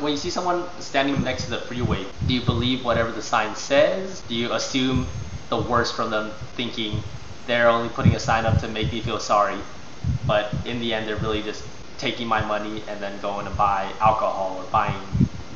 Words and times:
When 0.00 0.12
you 0.12 0.18
see 0.18 0.30
someone 0.30 0.64
standing 0.78 1.22
next 1.22 1.44
to 1.44 1.50
the 1.50 1.58
freeway, 1.58 2.04
do 2.26 2.34
you 2.34 2.42
believe 2.42 2.84
whatever 2.84 3.10
the 3.10 3.22
sign 3.22 3.56
says? 3.56 4.20
Do 4.28 4.34
you 4.34 4.52
assume 4.52 5.06
the 5.48 5.56
worst 5.56 5.96
from 5.96 6.10
them, 6.10 6.32
thinking 6.54 7.02
they're 7.46 7.68
only 7.68 7.88
putting 7.88 8.14
a 8.14 8.20
sign 8.20 8.44
up 8.44 8.58
to 8.60 8.68
make 8.68 8.92
me 8.92 9.00
feel 9.00 9.18
sorry, 9.18 9.58
but 10.26 10.52
in 10.64 10.80
the 10.80 10.92
end 10.92 11.08
they're 11.08 11.16
really 11.16 11.42
just 11.42 11.64
taking 11.98 12.26
my 12.26 12.44
money 12.44 12.82
and 12.88 13.00
then 13.00 13.18
going 13.20 13.46
to 13.46 13.52
buy 13.52 13.90
alcohol 14.00 14.56
or 14.58 14.64
buying 14.70 15.00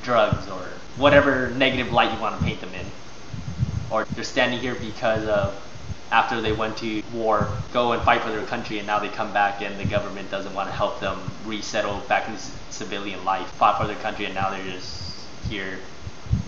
drugs 0.03 0.48
or 0.48 0.66
whatever 0.96 1.50
negative 1.50 1.93
light 1.93 2.12
you 2.12 2.20
want 2.20 2.38
to 2.38 2.45
paint 2.45 2.61
them 2.61 2.72
in? 2.75 2.86
Or 3.91 4.04
they're 4.14 4.25
standing 4.25 4.61
here 4.61 4.75
because 4.75 5.27
of 5.27 5.54
after 6.11 6.40
they 6.40 6.52
went 6.52 6.77
to 6.79 7.02
war, 7.12 7.48
go 7.72 7.93
and 7.93 8.02
fight 8.02 8.22
for 8.22 8.30
their 8.30 8.45
country, 8.46 8.79
and 8.79 8.86
now 8.86 8.98
they 8.98 9.08
come 9.08 9.32
back 9.32 9.62
and 9.62 9.79
the 9.79 9.84
government 9.84 10.30
doesn't 10.30 10.54
want 10.54 10.68
to 10.68 10.75
help 10.75 11.00
them 11.00 11.18
resettle 11.44 12.00
back 12.08 12.29
into 12.29 12.40
civilian 12.70 13.25
life, 13.25 13.48
fought 13.52 13.80
for 13.80 13.86
their 13.86 13.96
country, 13.96 14.25
and 14.25 14.34
now 14.34 14.50
they're 14.50 14.64
just 14.72 15.29
here 15.48 15.79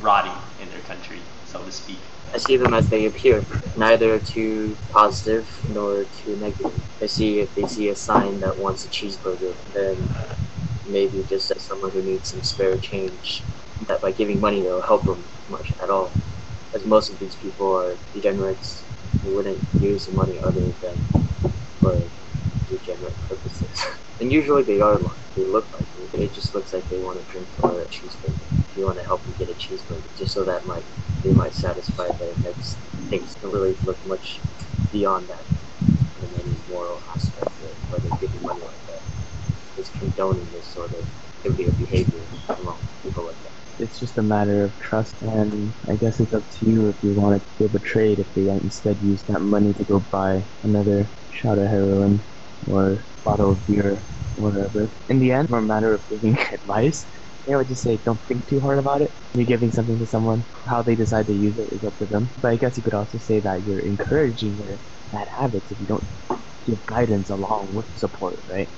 rotting 0.01 0.37
in 0.61 0.69
their 0.69 0.81
country, 0.81 1.21
so 1.45 1.65
to 1.65 1.71
speak. 1.71 2.01
I 2.35 2.39
see 2.39 2.57
them 2.57 2.75
as 2.75 2.89
they 2.89 3.07
appear, 3.07 3.45
neither 3.77 4.19
too 4.19 4.77
positive 4.91 5.49
nor 5.69 6.05
too 6.05 6.37
negative. 6.37 6.83
I 7.01 7.07
see 7.07 7.41
if 7.41 7.55
they 7.55 7.67
see 7.67 7.89
a 7.91 7.97
sign 7.97 8.41
that 8.41 8.57
wants 8.59 8.85
a 8.85 8.89
cheeseburger, 8.89 9.55
then 9.73 10.09
maybe 10.87 11.23
just 11.29 11.51
as 11.51 11.63
someone 11.63 11.91
who 11.91 12.03
needs 12.03 12.31
some 12.31 12.43
spare 12.43 12.77
change, 12.79 13.43
that 13.87 14.01
by 14.01 14.13
giving 14.13 14.41
money 14.41 14.63
they'll 14.63 14.81
help 14.81 15.05
them 15.05 15.25
much 15.49 15.73
at 15.83 15.91
all. 15.91 16.13
As 16.75 16.85
most 16.87 17.13
of 17.13 17.19
these 17.19 17.35
people 17.37 17.77
are 17.77 17.97
degenerates 18.15 18.83
who 19.21 19.35
wouldn't 19.35 19.63
use 19.79 20.07
the 20.07 20.13
money 20.13 20.41
other 20.41 20.73
than 20.81 21.11
for 21.81 22.11
degenerate 22.69 23.21
purposes. 23.21 23.79
and 24.21 24.33
usually 24.33 24.63
they 24.63 24.81
are 24.81 24.99
lying. 24.99 25.19
They 25.37 25.45
look 25.45 25.73
like 25.73 25.89
it. 26.15 26.21
It 26.21 26.33
just 26.33 26.55
looks 26.55 26.73
like 26.73 26.89
they 26.89 26.99
want 26.99 27.19
to 27.19 27.25
drink 27.33 27.49
or 27.59 27.83
a 27.83 27.87
cheeseburger. 27.87 28.47
If 28.71 28.77
You 28.77 28.85
want 28.87 28.99
to 28.99 29.05
help 29.05 29.25
them 29.25 29.35
get 29.39 29.49
a 29.51 29.55
cheeseburger, 29.55 30.15
just 30.17 30.33
so 30.35 30.45
that 30.45 30.65
might 30.67 30.85
they 31.23 31.33
might 31.33 31.55
satisfy 31.55 32.09
their 32.19 32.35
next 32.37 32.79
things. 33.09 33.35
Don't 33.37 33.53
really 33.53 33.77
look 33.83 34.05
much 34.05 34.43
beyond 34.91 35.29
that 35.29 35.47
in 36.23 36.35
any 36.35 36.63
moral 36.69 37.03
aspect 37.15 37.49
of 37.63 37.77
whether 37.91 38.09
giving 38.21 38.43
money 38.43 38.63
like 38.63 38.85
that 38.87 39.03
is 39.77 39.91
condoning 39.91 40.51
this 40.53 40.67
sort 40.67 40.93
of 40.93 41.09
behavior 41.79 42.27
among 42.49 42.89
people 43.03 43.27
like 43.27 43.43
that 43.43 43.62
it's 43.79 43.99
just 43.99 44.19
a 44.19 44.23
matter 44.23 44.65
of 44.65 44.79
trust, 44.79 45.23
and 45.23 45.75
I 45.89 45.97
guess 45.97 46.21
it's 46.21 46.33
up 46.35 46.49
to 46.51 46.67
you 46.67 46.89
if 46.89 46.97
you 47.03 47.13
want 47.13 47.41
to 47.43 47.63
give 47.63 47.75
a 47.75 47.79
trade. 47.81 48.19
if 48.21 48.33
they 48.35 48.49
instead 48.49 49.01
use 49.03 49.23
that 49.25 49.41
money 49.41 49.73
to 49.75 49.85
go 49.85 50.01
buy 50.01 50.45
another 50.63 51.11
shot 51.31 51.59
of 51.59 51.67
heroin 51.69 52.25
or 52.67 53.07
bottle 53.25 53.53
of 53.53 53.67
beer, 53.67 54.05
whatever. 54.37 54.91
In 55.09 55.19
the 55.19 55.33
end, 55.33 55.49
a 55.51 55.61
matter 55.61 55.95
of 55.95 56.09
giving 56.09 56.39
advice, 56.53 57.07
I 57.51 57.57
would 57.57 57.69
just 57.69 57.83
say 57.83 57.97
don't 57.99 58.21
think 58.29 58.47
too 58.49 58.61
hard 58.61 58.79
about 58.79 59.03
it. 59.03 59.15
You're 59.35 59.47
giving 59.47 59.73
something 59.73 59.99
to 59.99 60.07
someone. 60.07 60.47
How 60.69 60.83
they 60.83 60.95
decide 60.95 61.27
to 61.27 61.35
use 61.35 61.59
it 61.59 61.69
is 61.73 61.85
up 61.85 61.97
to 61.99 62.07
them. 62.07 62.33
But 62.39 62.53
I 62.53 62.57
guess 62.57 62.77
you 62.77 62.83
could 62.83 62.95
also 62.95 63.19
say 63.19 63.41
that 63.41 63.65
you're 63.67 63.81
encouraging 63.81 64.59
their 64.59 64.81
bad 65.13 65.29
habits 65.29 65.71
if 65.73 65.81
you 65.81 65.87
don't 65.87 66.07
give 66.67 66.85
guidance 66.87 67.31
along 67.31 67.73
with 67.75 67.87
support, 67.97 68.45
right? 68.47 68.71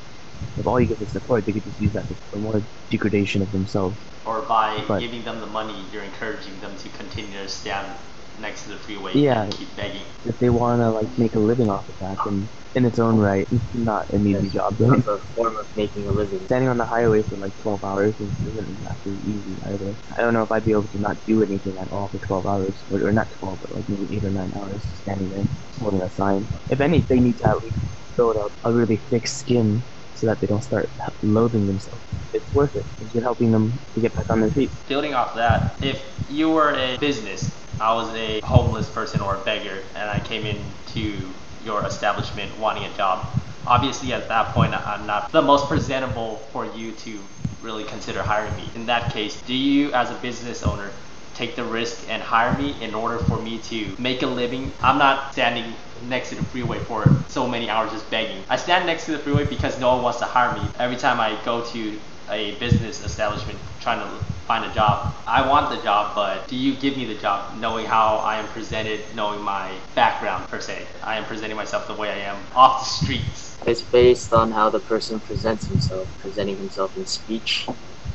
If 0.57 0.67
all 0.67 0.81
you 0.81 0.87
give 0.87 1.01
is 1.03 1.13
support, 1.13 1.47
they 1.47 1.53
could 1.53 1.65
just 1.65 1.81
use 1.81 1.93
that 1.93 2.07
for 2.31 2.39
more 2.39 2.63
degradation 2.91 3.43
of 3.43 3.53
themselves 3.53 3.97
or 4.25 4.43
by 4.43 4.85
but, 4.89 5.01
giving 5.01 5.23
them 5.25 5.41
the 5.41 5.47
money, 5.47 5.87
you're 5.93 6.03
encouraging 6.03 6.59
them 6.61 6.77
to 6.77 6.89
continue 6.91 7.39
to 7.39 7.49
stand 7.49 7.99
next 8.39 8.65
to 8.65 8.71
the 8.71 8.79
freeway 8.79 9.13
yeah, 9.15 9.43
and 9.43 9.53
keep 9.53 9.75
begging. 9.77 10.03
If 10.25 10.39
they 10.39 10.49
want 10.51 10.81
to 10.81 10.91
like 10.91 11.19
make 11.19 11.35
a 11.37 11.41
living 11.41 11.71
off 11.71 11.89
of 11.89 11.99
that, 11.99 12.17
then 12.25 12.49
in 12.75 12.85
its 12.85 12.99
own 12.99 13.17
right, 13.17 13.47
it's 13.51 13.65
not 13.75 14.11
an 14.11 14.27
easy 14.27 14.49
job. 14.49 14.77
It's 14.81 15.07
a 15.07 15.19
form 15.37 15.57
of 15.57 15.67
making 15.77 16.09
a 16.09 16.13
living. 16.13 16.45
Standing 16.47 16.69
on 16.71 16.79
the 16.79 16.87
highway 16.87 17.23
for 17.23 17.37
like 17.37 17.57
12 17.59 17.85
hours 17.85 18.15
isn't 18.21 18.59
exactly 18.59 19.19
easy 19.25 19.57
either. 19.67 19.95
I 20.17 20.23
don't 20.23 20.33
know 20.35 20.43
if 20.43 20.51
I'd 20.51 20.65
be 20.65 20.73
able 20.73 20.89
to 20.89 20.98
not 20.98 21.25
do 21.27 21.43
anything 21.43 21.79
at 21.79 21.89
all 21.93 22.09
for 22.09 22.19
12 22.19 22.47
hours, 22.47 22.85
or, 22.91 23.07
or 23.07 23.13
not 23.13 23.31
12, 23.31 23.61
but 23.61 23.73
like 23.75 23.89
maybe 23.89 24.17
8 24.17 24.25
or 24.25 24.31
9 24.31 24.53
hours 24.57 24.83
standing 24.95 25.31
there 25.31 25.45
holding 25.79 26.03
a 26.03 26.11
sign. 26.11 26.48
If 26.71 26.81
anything, 26.81 27.07
they 27.09 27.20
need 27.23 27.39
to 27.39 27.48
at 27.48 27.63
least 27.63 27.77
build 28.17 28.37
up 28.37 28.53
a 28.64 28.73
really 28.73 28.97
thick 28.97 29.27
skin 29.27 29.85
so 30.14 30.27
that 30.27 30.41
they 30.41 30.47
don't 30.47 30.63
start 30.63 30.89
loathing 31.23 31.67
themselves. 31.67 32.01
It's 32.33 32.52
worth 32.55 32.75
it. 32.77 32.85
You're 33.13 33.23
helping 33.23 33.52
them 33.52 33.79
to 33.95 34.01
get 34.01 34.14
back 34.14 34.30
on 34.30 34.41
their 34.41 34.51
feet. 34.51 34.70
Building 34.89 35.14
off 35.14 35.35
that, 35.35 35.83
if 35.83 36.02
you 36.30 36.51
were 36.51 36.75
a 36.75 36.97
business, 36.98 37.55
I 37.80 37.92
was 37.95 38.08
a 38.14 38.41
homeless 38.41 38.89
person 38.91 39.20
or 39.20 39.36
a 39.36 39.45
beggar, 39.45 39.83
and 39.95 40.08
I 40.08 40.20
came 40.20 40.47
into 40.47 41.19
your 41.64 41.85
establishment 41.85 42.57
wanting 42.58 42.85
a 42.85 42.97
job, 42.97 43.27
obviously 43.67 44.13
at 44.13 44.29
that 44.29 44.55
point 44.55 44.75
I'm 44.75 45.07
not 45.07 45.33
the 45.33 45.42
most 45.42 45.67
presentable 45.67 46.36
for 46.52 46.67
you 46.67 46.92
to 46.92 47.20
really 47.63 47.85
consider 47.85 48.23
hiring 48.23 48.55
me. 48.57 48.69
In 48.75 48.86
that 48.86 49.13
case, 49.13 49.41
do 49.42 49.55
you 49.55 49.92
as 49.92 50.11
a 50.11 50.14
business 50.17 50.63
owner 50.63 50.91
take 51.34 51.56
the 51.56 51.64
risk 51.64 52.08
and 52.08 52.22
hire 52.22 52.56
me 52.58 52.80
in 52.83 52.95
order 52.95 53.18
for 53.18 53.40
me 53.40 53.58
to 53.58 53.95
make 53.98 54.22
a 54.22 54.27
living. 54.27 54.72
I'm 54.80 54.98
not 54.98 55.33
standing 55.33 55.74
next 56.02 56.30
to 56.30 56.36
the 56.36 56.42
freeway 56.42 56.78
for 56.80 57.06
so 57.28 57.46
many 57.46 57.68
hours 57.68 57.92
just 57.92 58.08
begging. 58.11 58.45
I 58.48 58.56
stand 58.56 58.86
next 58.86 59.06
to 59.06 59.12
the 59.12 59.18
freeway 59.18 59.45
because 59.45 59.78
no 59.80 59.95
one 59.95 60.02
wants 60.02 60.18
to 60.20 60.24
hire 60.24 60.55
me. 60.56 60.68
Every 60.78 60.96
time 60.96 61.20
I 61.20 61.39
go 61.45 61.64
to 61.67 62.00
a 62.30 62.55
business 62.58 63.05
establishment 63.05 63.58
trying 63.80 64.00
to 64.00 64.24
find 64.46 64.64
a 64.70 64.74
job, 64.74 65.14
I 65.27 65.46
want 65.48 65.70
the 65.70 65.83
job, 65.83 66.14
but 66.14 66.48
do 66.48 66.56
you 66.56 66.74
give 66.77 66.96
me 66.96 67.05
the 67.06 67.14
job 67.14 67.58
knowing 67.58 67.86
how 67.86 68.16
I 68.16 68.36
am 68.36 68.46
presented, 68.48 69.01
knowing 69.14 69.40
my 69.40 69.72
background 69.95 70.48
per 70.48 70.61
se? 70.61 70.86
I 71.02 71.16
am 71.16 71.24
presenting 71.24 71.56
myself 71.56 71.86
the 71.86 71.95
way 71.95 72.11
I 72.11 72.18
am 72.30 72.36
off 72.55 72.80
the 72.80 73.05
streets. 73.05 73.58
It's 73.66 73.83
based 73.83 74.33
on 74.33 74.52
how 74.52 74.70
the 74.70 74.80
person 74.80 75.20
presents 75.20 75.66
himself, 75.66 76.08
presenting 76.18 76.56
himself 76.58 76.96
in 76.96 77.06
speech, 77.06 77.66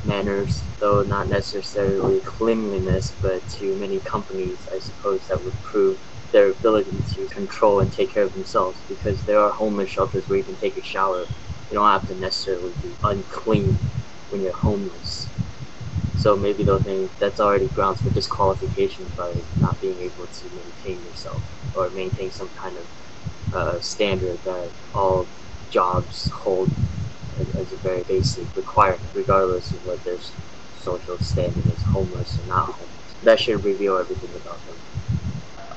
manners, 0.04 0.64
though 0.78 1.02
not 1.02 1.28
necessarily 1.28 2.20
cleanliness, 2.20 3.16
but 3.20 3.46
to 3.48 3.74
many 3.76 4.00
companies, 4.00 4.68
I 4.72 4.78
suppose 4.78 5.28
that 5.28 5.42
would 5.42 5.60
prove 5.62 5.98
their 6.32 6.50
ability 6.50 7.02
to 7.14 7.28
control 7.28 7.80
and 7.80 7.92
take 7.92 8.12
care 8.12 8.24
of 8.24 8.32
themselves 8.32 8.82
because 8.88 9.24
there 9.24 9.40
are 9.40 9.52
homeless 9.52 9.90
shelters 9.90 10.28
where 10.28 10.38
you 10.38 10.44
can 10.44 10.56
take 10.56 10.76
a 10.76 10.82
shower. 10.82 11.26
You 11.70 11.74
don't 11.74 11.88
have 11.88 12.06
to 12.08 12.14
necessarily 12.14 12.72
be 12.82 12.96
unclean 13.02 13.78
when 14.28 14.42
you're 14.42 14.56
homeless. 14.56 15.30
So 16.16 16.36
maybe 16.36 16.64
they'll 16.64 16.80
think 16.82 17.12
that's 17.18 17.40
already 17.40 17.68
grounds 17.68 18.02
for 18.02 18.10
disqualification 18.10 19.08
by 19.16 19.44
not 19.56 19.80
being 19.80 20.00
able 20.02 20.26
to 20.28 20.50
maintain 20.50 21.04
yourself 21.04 21.42
or 21.74 21.90
maintain 21.90 22.30
some 22.30 22.50
kind 22.50 22.76
of 22.78 22.86
uh, 23.52 23.80
standard 23.80 24.42
that 24.44 24.72
all 24.94 25.28
jobs 25.70 26.30
hold 26.30 26.72
as 27.70 27.78
a 27.78 27.82
very 27.82 28.02
basic 28.02 28.46
requirement, 28.56 29.02
regardless 29.14 29.72
of 29.72 29.84
what 29.86 30.02
their 30.04 30.18
social 30.76 31.18
standing 31.18 31.64
is, 31.70 31.82
homeless 31.82 32.38
or 32.38 32.46
not 32.46 32.66
homeless. 32.66 33.14
That 33.22 33.38
should 33.38 33.62
reveal 33.64 33.98
everything 33.98 34.30
about 34.34 34.64
them. 34.66 34.76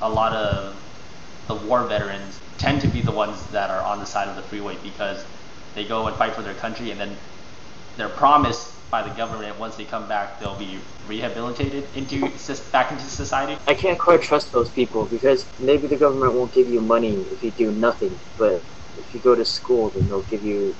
A 0.01 0.09
lot 0.09 0.33
of 0.33 0.81
the 1.47 1.55
war 1.55 1.85
veterans 1.87 2.41
tend 2.57 2.81
to 2.81 2.87
be 2.87 3.01
the 3.01 3.11
ones 3.11 3.45
that 3.47 3.69
are 3.69 3.81
on 3.81 3.99
the 3.99 4.05
side 4.05 4.27
of 4.27 4.35
the 4.35 4.43
freeway 4.43 4.77
because 4.81 5.25
they 5.75 5.83
go 5.83 6.07
and 6.07 6.15
fight 6.15 6.33
for 6.33 6.41
their 6.41 6.53
country 6.53 6.91
and 6.91 6.99
then 6.99 7.17
they're 7.97 8.09
promised 8.09 8.89
by 8.89 9.07
the 9.07 9.13
government 9.15 9.59
once 9.59 9.75
they 9.75 9.83
come 9.83 10.07
back 10.07 10.39
they'll 10.39 10.57
be 10.57 10.79
rehabilitated 11.07 11.89
into 11.95 12.31
back 12.71 12.91
into 12.91 13.03
society. 13.03 13.57
I 13.67 13.73
can't 13.73 13.99
quite 13.99 14.21
trust 14.21 14.51
those 14.51 14.69
people 14.69 15.05
because 15.05 15.47
maybe 15.59 15.87
the 15.87 15.97
government 15.97 16.33
won't 16.33 16.53
give 16.53 16.69
you 16.69 16.79
money 16.79 17.13
if 17.31 17.43
you 17.43 17.51
do 17.51 17.71
nothing, 17.71 18.17
but 18.37 18.63
if 18.97 19.13
you 19.13 19.19
go 19.19 19.35
to 19.35 19.43
school 19.43 19.89
then 19.89 20.07
they'll 20.07 20.21
give 20.23 20.43
you 20.43 20.75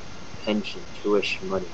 pension, 0.46 0.81
tuition 1.02 1.48
money. 1.48 1.66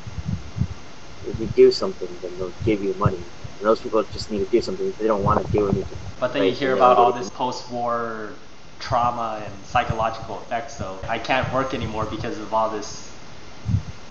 If 1.27 1.39
you 1.39 1.47
do 1.47 1.71
something, 1.71 2.07
then 2.21 2.37
they'll 2.37 2.53
give 2.63 2.83
you 2.83 2.93
money. 2.95 3.17
And 3.17 3.67
those 3.67 3.81
people 3.81 4.03
just 4.03 4.31
need 4.31 4.39
to 4.39 4.45
do 4.45 4.61
something. 4.61 4.93
They 4.99 5.07
don't 5.07 5.23
want 5.23 5.45
to 5.45 5.51
do 5.51 5.67
anything. 5.67 5.97
But 6.19 6.33
then 6.33 6.43
you 6.43 6.51
hear 6.51 6.75
about 6.75 6.97
all 6.97 7.11
this 7.11 7.29
post-war 7.29 8.33
trauma 8.79 9.43
and 9.45 9.65
psychological 9.65 10.41
effects. 10.41 10.77
So 10.77 10.99
I 11.07 11.19
can't 11.19 11.51
work 11.53 11.73
anymore 11.73 12.05
because 12.05 12.37
of 12.37 12.53
all 12.53 12.69
this. 12.69 13.07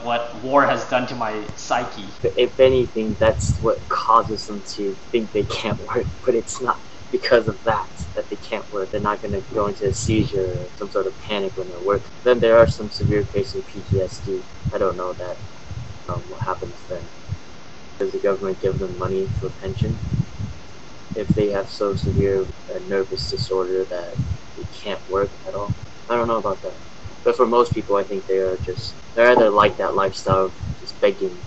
What 0.03 0.43
war 0.43 0.65
has 0.65 0.85
done 0.89 1.07
to 1.09 1.17
my 1.17 1.45
psyche. 1.57 2.05
If 2.23 2.61
anything, 2.61 3.17
that's 3.19 3.59
what 3.59 3.89
causes 3.89 4.47
them 4.47 4.63
to 4.77 4.97
think 5.11 5.33
they 5.33 5.43
can't 5.45 5.81
work. 5.81 6.07
But 6.25 6.37
it's 6.37 6.61
not 6.61 6.81
because 7.11 7.49
of 7.49 7.63
that 7.65 7.91
that 8.15 8.29
they 8.29 8.37
can't 8.37 8.71
work. 8.71 8.91
They're 8.91 9.01
not 9.01 9.23
going 9.23 9.33
to 9.33 9.41
go 9.55 9.67
into 9.67 9.87
a 9.87 9.93
seizure 9.93 10.65
or 10.65 10.69
some 10.77 10.91
sort 10.91 11.07
of 11.07 11.19
panic 11.21 11.57
when 11.57 11.69
they're 11.69 11.81
working. 11.81 12.11
Then 12.23 12.41
there 12.41 12.59
are 12.59 12.67
some 12.67 12.91
severe 12.91 13.25
cases 13.25 13.57
of 13.57 13.67
PTSD. 13.67 14.43
I 14.73 14.79
don't 14.79 14.97
know 14.97 15.13
that. 15.15 15.37
Um, 16.09 16.21
what 16.29 16.43
happens 16.43 16.85
then? 16.89 17.03
Does 17.99 18.13
the 18.13 18.19
government 18.19 18.61
give 18.61 18.79
them 18.79 18.99
money 18.99 19.29
for 19.41 19.51
pension? 19.51 19.99
If 21.15 21.29
they 21.29 21.51
have 21.51 21.69
so 21.69 21.95
severe 21.95 22.47
a 22.69 22.81
nervous 22.81 23.31
disorder 23.31 23.85
that 23.87 24.17
they 24.57 24.65
can't 24.73 25.07
work 25.09 25.31
at 25.47 25.55
all? 25.55 25.75
I 26.09 26.17
don't 26.17 26.29
know 26.29 26.37
about 26.39 26.63
that. 26.63 26.77
But 27.25 27.37
for 27.37 27.47
most 27.47 27.75
people, 27.75 27.97
I 27.97 28.05
think 28.05 28.27
they 28.27 28.39
are 28.39 28.57
just, 28.59 28.97
they're 29.15 29.31
either 29.33 29.51
like 29.51 29.77
that 29.79 29.95
lifestyle, 29.95 30.53
just 30.81 30.99
begging, 31.01 31.43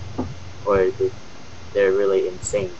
or 0.64 0.90
they're 1.74 1.92
really 1.92 2.28
insane. 2.28 2.76